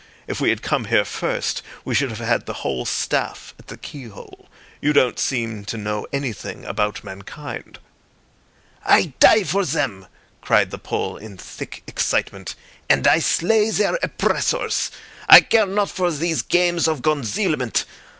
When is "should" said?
1.93-2.09